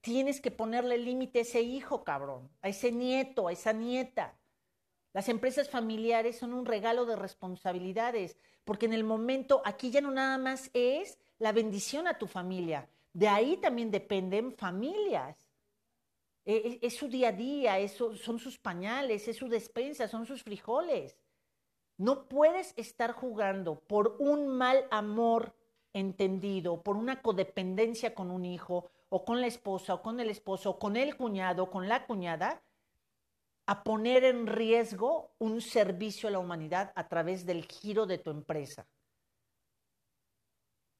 [0.00, 4.36] tienes que ponerle límite a ese hijo, cabrón, a ese nieto, a esa nieta.
[5.12, 10.10] Las empresas familiares son un regalo de responsabilidades, porque en el momento aquí ya no
[10.10, 15.48] nada más es la bendición a tu familia, de ahí también dependen familias.
[16.44, 20.42] E, e, es, su día a día, son sus pañales, es su despensa, son sus
[20.42, 21.18] frijoles.
[21.96, 25.54] No puedes estar jugando por un mal amor
[25.92, 30.70] entendido, por una codependencia con un hijo, o con la esposa, o con el esposo,
[30.70, 32.62] o con el cuñado, o con la cuñada,
[33.66, 38.30] a poner en riesgo un servicio a la humanidad a través del giro de tu
[38.30, 38.88] empresa.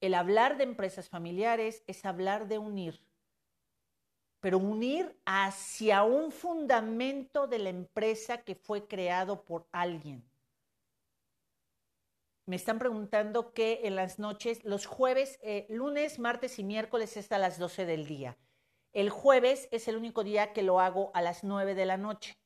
[0.01, 3.05] El hablar de empresas familiares es hablar de unir,
[4.41, 10.30] pero unir hacia un fundamento de la empresa que fue creado por alguien.
[12.51, 17.31] Me están preguntando que en las noches, los jueves, eh, lunes, martes y miércoles es
[17.31, 18.37] a las 12 del día.
[18.93, 22.37] El jueves es el único día que lo hago a las 9 de la noche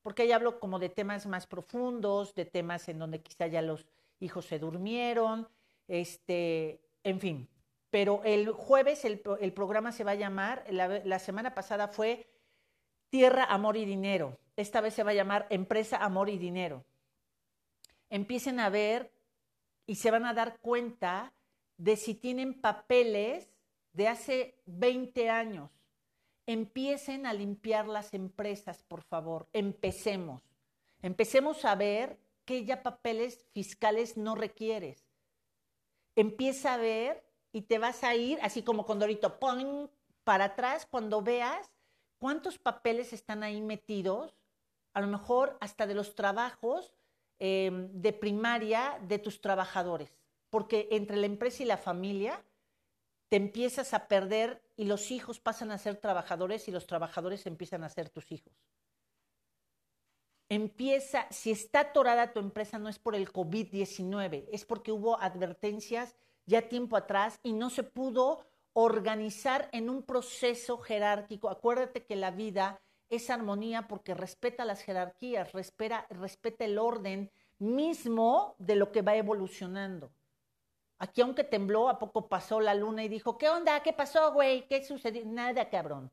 [0.00, 3.86] porque ahí hablo como de temas más profundos, de temas en donde quizá ya los
[4.18, 5.46] hijos se durmieron,
[5.88, 7.46] este, en fin.
[7.90, 9.20] Pero el jueves el,
[9.52, 12.26] programa se va a llamar, la, la semana pasada fue
[13.10, 14.38] Tierra, Amor y Dinero.
[14.56, 16.82] Esta vez se va a llamar Empresa, Amor y Dinero.
[18.08, 19.19] Empiecen a ver
[19.90, 21.32] y se van a dar cuenta
[21.76, 23.48] de si tienen papeles
[23.92, 25.68] de hace 20 años
[26.46, 29.48] empiecen a limpiar las empresas, por favor.
[29.52, 30.44] Empecemos.
[31.02, 35.08] Empecemos a ver qué ya papeles fiscales no requieres.
[36.14, 39.40] Empieza a ver y te vas a ir, así como con Dorito,
[40.22, 41.68] para atrás cuando veas
[42.20, 44.36] cuántos papeles están ahí metidos,
[44.92, 46.92] a lo mejor hasta de los trabajos
[47.40, 50.12] em, de primaria de tus trabajadores,
[50.50, 52.44] porque entre la empresa y la familia
[53.28, 57.82] te empiezas a perder y los hijos pasan a ser trabajadores y los trabajadores empiezan
[57.82, 58.52] a ser tus hijos.
[60.48, 66.16] Empieza, si está atorada tu empresa no es por el COVID-19, es porque hubo advertencias
[66.44, 71.48] ya tiempo atrás y no se pudo organizar en un proceso jerárquico.
[71.50, 78.54] Acuérdate que la vida es armonía porque respeta las jerarquías, respeta, respeta el orden mismo
[78.58, 80.12] de lo que va evolucionando.
[80.98, 83.82] Aquí, aunque tembló, a poco pasó la luna y dijo, ¿qué onda?
[83.82, 84.66] ¿Qué pasó, güey?
[84.68, 85.24] ¿Qué sucedió?
[85.26, 86.10] Nada, cabrón.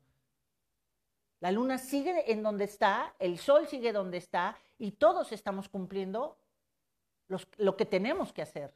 [1.40, 6.36] La luna sigue en donde está, el sol sigue donde está y todos estamos cumpliendo
[7.58, 8.74] lo que tenemos que hacer.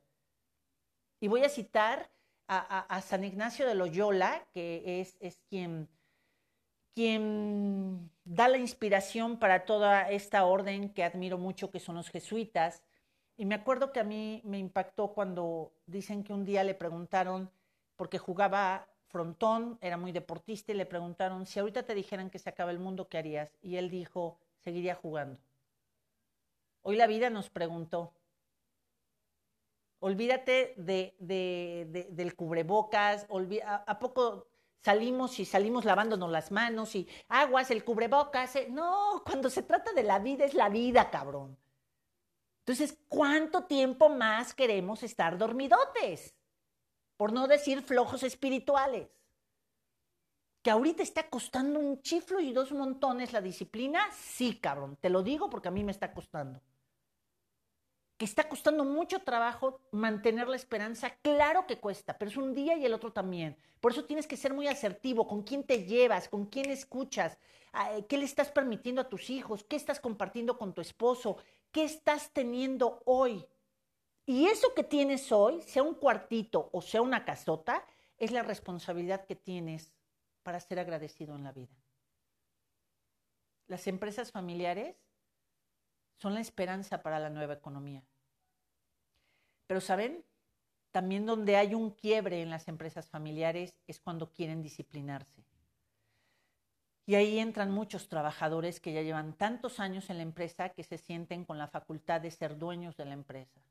[1.19, 2.11] Y voy a citar
[2.49, 5.89] a, San Ignacio de Loyola, que es, es quien,
[6.95, 12.83] quien da la inspiración para toda esta orden que admiro mucho, que son los jesuitas.
[13.37, 17.51] Y me acuerdo que a mí me impactó cuando dicen que un día le preguntaron,
[17.97, 22.49] porque jugaba frontón, era muy deportista, y le preguntaron, si ahorita te dijeran que se
[22.49, 23.51] acaba el mundo, ¿qué harías?
[23.63, 25.39] Y él dijo, seguiría jugando.
[26.83, 28.13] Hoy la vida nos preguntó,
[30.01, 31.15] olvídate de,
[32.11, 33.27] del cubrebocas,
[33.65, 34.49] a, poco
[34.83, 38.57] salimos y salimos lavándonos las manos y aguas, el cubrebocas?
[38.57, 41.57] Eh, no, cuando se trata de la vida es la vida, cabrón.
[42.61, 46.35] Entonces, ¿cuánto tiempo más queremos estar dormidotes?
[47.16, 49.09] Por no decir flojos espirituales.
[50.62, 54.97] Que ahorita está costando un chiflo y dos montones la disciplina, sí, cabrón.
[55.01, 56.61] Te lo digo porque a mí me está costando.
[58.23, 62.85] Está costando mucho trabajo mantener la esperanza, claro que cuesta, pero es un día y
[62.85, 63.57] el otro también.
[63.81, 67.37] Por eso tienes que ser muy asertivo con quién te llevas, con quién escuchas,
[68.09, 71.39] qué le estás permitiendo a tus hijos, qué estás compartiendo con tu esposo,
[71.73, 73.47] ¿Qué estás teniendo hoy?
[74.27, 77.85] Y eso que tienes hoy, sea un cuartito o sea una casota,
[78.19, 79.93] es la responsabilidad que tienes
[80.43, 81.75] para ser agradecido en la vida.
[83.67, 84.97] Las empresas familiares
[86.19, 88.05] son la esperanza para la nueva economía.
[89.73, 90.23] Pero ¿saben?
[90.91, 95.47] También donde hay un quiebre en las empresas familiares es cuando quieren disciplinarse.
[97.07, 100.99] Y ahí entran muchos trabajadores que ya llevan tantos años en la empresa que se
[100.99, 103.63] sienten con la facultad de ser dueños de la empresa.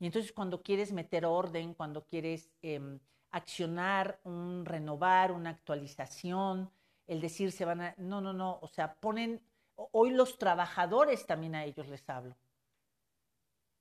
[0.00, 2.98] Y entonces cuando quieres meter orden, cuando quieres em,
[3.30, 6.72] accionar, un renovar, una actualización,
[7.06, 7.94] el decir se van a...
[7.98, 9.40] No, no, no, o sea, ponen...
[9.76, 12.34] Hoy los trabajadores también a ellos les hablo.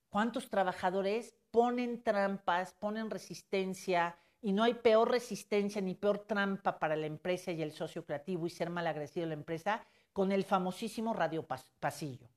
[0.09, 6.95] ¿Cuántos trabajadores ponen trampas, ponen resistencia, y no hay peor resistencia ni peor trampa para
[6.95, 11.45] la empresa y el socio creativo y ser malagrecido la empresa con el famosísimo radio
[11.79, 12.29] pasillo,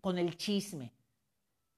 [0.00, 0.92] con el chisme.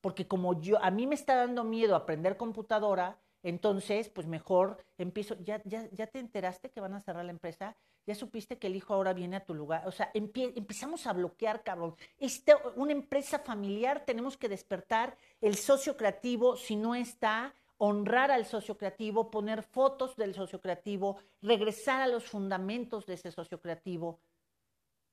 [0.00, 5.36] Porque como yo, a mí me está dando miedo aprender computadora, entonces, pues mejor empiezo,
[5.40, 7.76] ya, ya, ya te enteraste que van a cerrar la empresa,
[8.08, 11.62] ya supiste que el hijo ahora viene a tu lugar, o sea, empezamos a bloquear,
[11.62, 11.94] cabrón.
[12.18, 18.46] Este, una empresa familiar, tenemos que despertar el socio creativo, si no está, honrar al
[18.46, 24.20] socio creativo, poner fotos del socio creativo, regresar a los fundamentos de ese socio creativo.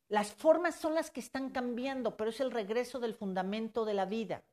[0.08, 4.06] Las formas son las que están cambiando, pero es el regreso del fundamento de la
[4.06, 4.46] vida.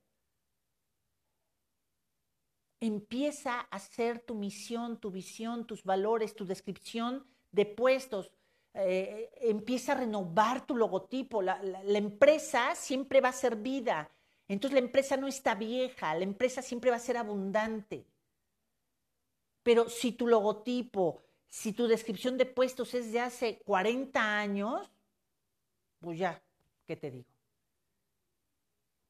[2.81, 8.33] Empieza a ser tu misión, tu visión, tus valores, tu descripción de puestos.
[8.75, 11.43] Eh, empieza a renovar tu logotipo.
[11.43, 14.11] La, la empresa siempre va a ser vida
[14.53, 18.05] entonces la empresa no está vieja, la empresa siempre va a ser abundante.
[19.63, 24.91] Pero si tu logotipo, si tu descripción de puestos es de hace 40 años,
[26.01, 26.43] pues ya,
[26.87, 27.31] ¿qué te digo?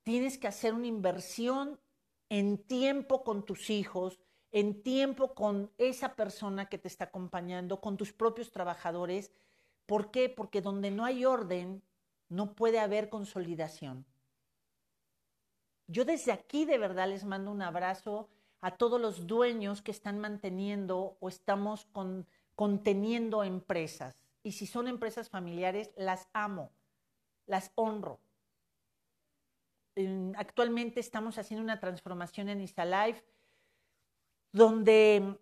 [0.05, 1.81] Tienes que hacer una inversión
[2.29, 4.21] en tiempo con tus hijos,
[4.53, 9.33] en tiempo con esa persona que te está acompañando, con tus propios trabajadores.
[9.87, 10.29] ¿Por qué?
[10.29, 11.83] Porque donde no hay orden,
[12.29, 14.05] no puede haber consolidación.
[15.87, 18.29] Yo desde aquí de verdad les mando un abrazo
[18.61, 21.89] a todos los dueños que están manteniendo o estamos
[22.55, 24.23] conteniendo empresas.
[24.43, 26.71] Y si son empresas familiares, las amo,
[27.47, 28.21] las honro.
[30.37, 33.23] Actualmente estamos haciendo una transformación en Isalife,
[34.53, 35.39] donde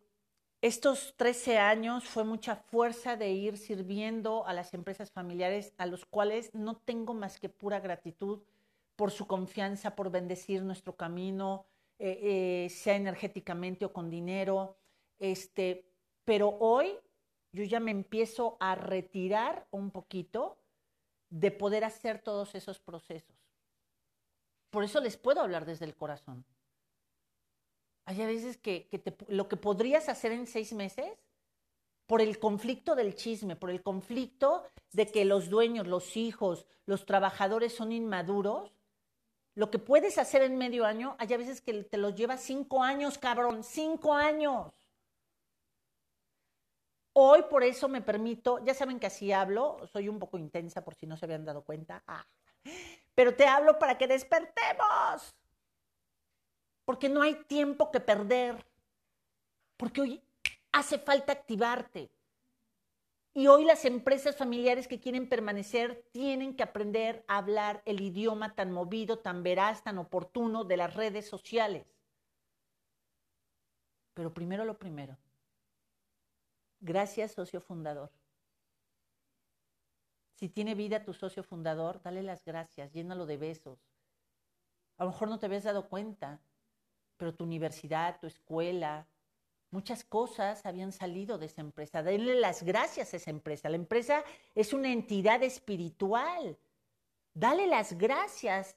[0.62, 6.04] estos 13 años fue mucha fuerza de ir sirviendo a las empresas familiares, a los
[6.04, 8.42] cuales no tengo más que pura gratitud
[8.96, 11.66] por su confianza, por bendecir nuestro camino,
[11.98, 14.76] eh, eh, sea energéticamente o con dinero.
[15.18, 15.86] Este,
[16.24, 16.94] pero hoy
[17.52, 20.58] yo ya me empiezo a retirar un poquito
[21.30, 23.36] de poder hacer todos esos procesos.
[24.70, 26.44] Por eso les puedo hablar desde el corazón.
[28.10, 28.88] Hay a veces que,
[29.28, 31.16] lo que podrías hacer en seis meses,
[32.08, 37.06] por el conflicto del chisme, por el conflicto de que los dueños, los hijos, los
[37.06, 38.72] trabajadores son inmaduros,
[39.54, 42.82] lo que puedes hacer en medio año, hay a veces que te los lleva cinco
[42.82, 44.74] años, cabrón, cinco años.
[47.12, 50.96] Hoy por eso me permito, ya saben que así hablo, soy un poco intensa por
[50.96, 52.26] si no se habían dado cuenta, ah,
[53.14, 55.32] pero te hablo para que despertemos,
[56.90, 58.66] porque no hay tiempo que perder,
[59.76, 60.22] porque hoy
[60.72, 62.10] hace falta activarte.
[63.32, 68.56] Y hoy las empresas familiares que quieren permanecer tienen que aprender a hablar el idioma
[68.56, 71.86] tan movido, tan veraz, tan oportuno de las redes sociales.
[74.12, 75.16] Pero primero lo primero.
[76.80, 78.10] Gracias, socio fundador.
[80.34, 83.78] Si tiene vida tu socio fundador, dale las gracias, llénalo de besos.
[84.96, 86.40] A lo mejor no te habías dado cuenta,
[87.20, 89.06] pero tu universidad, tu escuela,
[89.70, 92.02] muchas cosas habían salido de esa empresa.
[92.02, 93.68] Denle las gracias a esa empresa.
[93.68, 96.58] La empresa es una entidad espiritual.
[97.34, 98.74] Dale las gracias.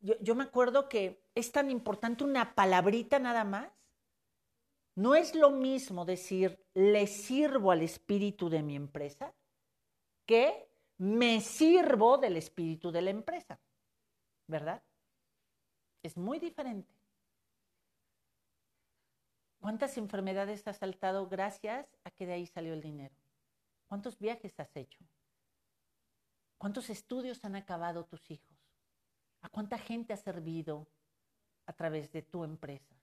[0.00, 3.70] Yo, yo me acuerdo que es tan importante una palabrita nada más
[4.98, 9.32] no es lo mismo decir, le sirvo al espíritu de mi empresa
[10.26, 13.60] que me sirvo del espíritu de la empresa,
[14.48, 14.82] ¿verdad?
[16.02, 16.97] Es muy diferente.
[19.60, 23.14] ¿Cuántas enfermedades has saltado gracias a que de ahí salió el dinero?
[23.86, 25.04] ¿Cuántos viajes has hecho?
[26.58, 28.56] ¿Cuántos estudios han acabado tus hijos?
[29.40, 30.86] ¿A cuánta gente has servido
[31.66, 32.96] a través de tu empresa?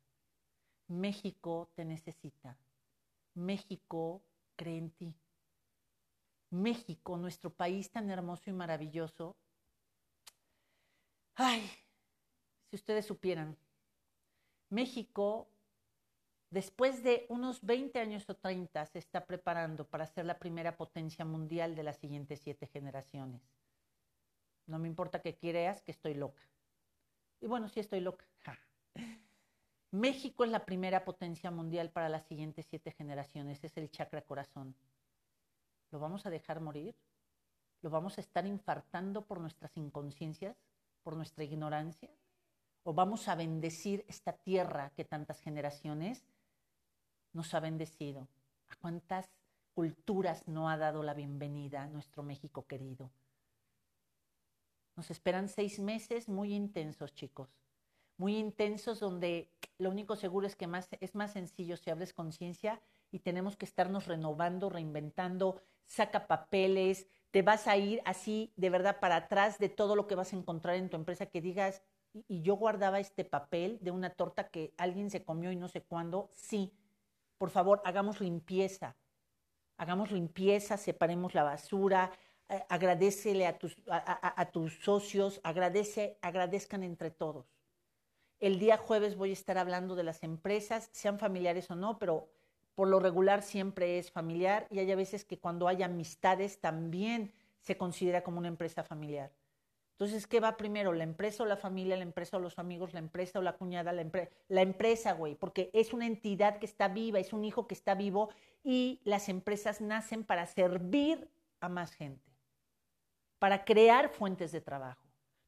[0.87, 2.57] México te necesita.
[3.33, 4.21] México
[4.55, 5.15] cree en ti.
[6.49, 9.35] México, nuestro país tan hermoso y maravilloso.
[11.35, 11.69] Ay,
[12.69, 13.57] si ustedes supieran,
[14.69, 15.49] México,
[16.55, 21.25] después de unos 20 años o 30, se está preparando para ser la primera potencia
[21.25, 23.41] mundial de las siguientes siete generaciones.
[24.65, 26.41] No me importa que creas que estoy loca.
[27.41, 28.25] Y bueno, sí estoy loca.
[29.91, 34.77] México es la primera potencia mundial para las siguientes siete generaciones, es el chakra corazón.
[35.91, 36.95] ¿Lo vamos a dejar morir?
[37.81, 40.55] ¿Lo vamos a estar infartando por nuestras inconsciencias,
[41.03, 42.11] por nuestra ignorancia?
[42.83, 46.23] ¿O vamos a bendecir esta tierra que tantas generaciones
[47.35, 48.27] nos ha bendecido?
[48.69, 49.29] ¿A cuántas
[49.73, 53.11] culturas no ha dado la bienvenida nuestro México querido?
[54.95, 57.49] Nos esperan seis meses muy intensos, chicos
[58.17, 62.81] muy intensos donde lo único seguro es que más, es más sencillo si abres conciencia
[63.11, 68.99] y tenemos que estarnos renovando, reinventando, saca papeles, te vas a ir así de verdad
[68.99, 71.81] para atrás de todo lo que vas a encontrar en tu empresa que digas,
[72.29, 75.81] y yo guardaba este papel de una torta que alguien se comió y no sé
[75.81, 76.71] cuándo, sí,
[77.37, 78.95] por favor, hagamos limpieza,
[79.77, 82.11] hagamos limpieza, separemos la basura,
[82.49, 87.45] eh, agradecele a tus, a tus socios, agradece, agradezcan entre todos.
[88.39, 92.29] El día jueves voy a estar hablando de las empresas, sean familiares o no, pero
[92.75, 97.33] por lo regular siempre es familiar y hay a veces que cuando hay amistades también
[97.61, 99.31] se considera como una empresa familiar.
[99.95, 100.93] Entonces, ¿qué va primero?
[100.93, 101.95] ¿La empresa o la familia?
[101.95, 102.93] ¿La empresa o los amigos?
[102.93, 103.93] ¿La empresa o la cuñada?
[103.93, 104.05] La,
[104.49, 107.95] la empresa, güey, porque es una entidad que está viva, es un hijo que está
[107.95, 108.29] vivo
[108.63, 111.29] y las empresas nacen para servir
[111.61, 112.29] a más gente,
[113.39, 115.01] para crear fuentes de trabajo.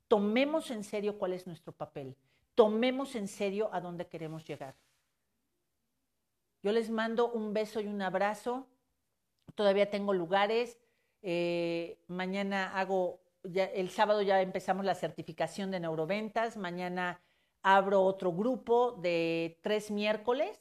[0.08, 2.16] Tomemos en serio cuál es nuestro papel
[2.58, 4.74] tomemos en serio a dónde queremos llegar.
[6.64, 8.66] Yo les mando un beso y un abrazo.
[9.54, 10.80] Todavía tengo lugares.
[11.22, 16.58] Eh, mañana hago, el sábado ya empezamos la certificación de neuroventas.
[16.58, 17.22] Mañana
[17.62, 20.60] abro otro grupo de tres miércoles,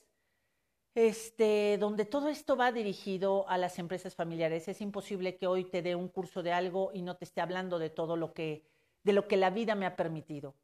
[0.94, 4.68] este, donde todo esto va dirigido a las empresas familiares.
[4.68, 7.78] Es imposible que hoy te dé un curso de algo y no te esté hablando
[7.78, 8.64] de todo lo que,
[9.02, 10.54] de lo que la vida me ha permitido.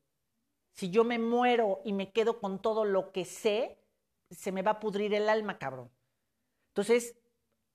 [0.72, 3.78] Si yo me muero y me quedo con todo lo que sé,
[4.30, 5.90] se me va a pudrir el alma, cabrón.
[6.68, 7.14] Entonces,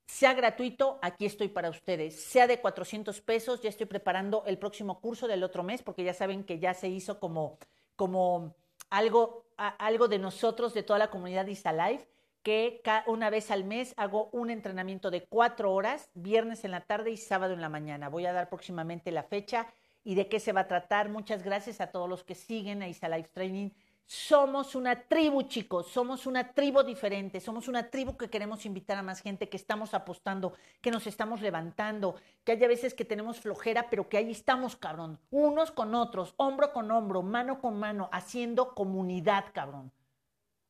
[0.07, 2.23] sea gratuito, aquí estoy para ustedes.
[2.23, 6.13] Sea de 400 pesos, ya estoy preparando el próximo curso del otro mes, porque ya
[6.13, 7.59] saben que ya se hizo como,
[7.95, 8.55] como
[8.89, 12.07] algo, algo de nosotros, de toda la comunidad Isalife,
[12.41, 17.11] que una vez al mes hago un entrenamiento de cuatro horas, viernes en la tarde
[17.11, 18.07] y sábado en la mañana.
[18.07, 19.67] Voy a dar próximamente la fecha
[20.05, 21.09] y de qué se va a tratar.
[21.09, 23.71] Muchas gracias a todos los que siguen a Isa Life Training.
[24.09, 29.03] Somos una tribu, chicos, somos una tribu diferente, somos una tribu que queremos invitar a
[29.03, 33.89] más gente, que estamos apostando, que nos estamos levantando, que hay veces que tenemos flojera,
[33.89, 38.73] pero que ahí estamos, cabrón, unos con otros, hombro con hombro, mano con mano, haciendo
[38.75, 39.91] comunidad, cabrón,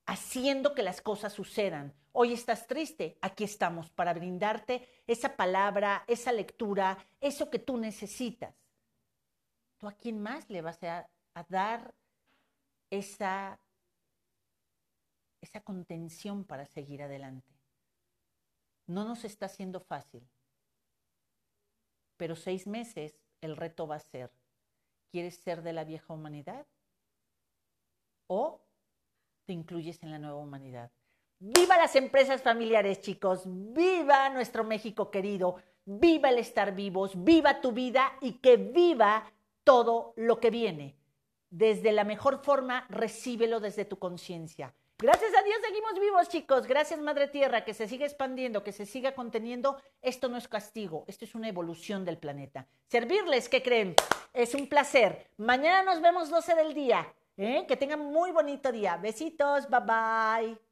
[0.07, 1.93] haciendo que las cosas sucedan.
[2.13, 8.55] Hoy estás triste, aquí estamos para brindarte esa palabra, esa lectura, eso que tú necesitas.
[9.77, 11.07] ¿Tú a quién más le vas a,
[11.49, 11.93] dar?
[12.89, 13.59] Esa,
[15.41, 17.53] esa contención para seguir adelante.
[18.85, 20.27] No nos está siendo fácil,
[22.15, 24.31] pero seis meses el reto va a ser,
[25.11, 26.65] ¿quieres ser de la vieja humanidad?
[28.27, 28.61] ¿O
[29.45, 30.91] te incluyes en la nueva humanidad?
[31.39, 33.43] Viva las empresas familiares, chicos.
[33.45, 35.57] Viva nuestro México querido.
[35.85, 37.23] Viva el estar vivos.
[37.23, 39.31] Viva tu vida y que viva
[39.63, 40.96] todo lo que viene
[41.49, 44.73] desde la mejor forma, recíbelo desde tu conciencia.
[44.99, 46.65] Gracias a Dios seguimos vivos, chicos.
[46.65, 49.79] Gracias, Madre Tierra, que se siga expandiendo, que se siga conteniendo.
[50.01, 52.67] Esto no es castigo, esto es una evolución del planeta.
[52.87, 53.93] Servirles, ¿qué creen?
[54.33, 55.29] Es un placer.
[55.37, 57.13] Mañana nos vemos 12 del día.
[57.37, 57.65] ¿eh?
[57.67, 58.97] Que tengan muy bonito día.
[58.97, 60.66] Besitos, bye bye.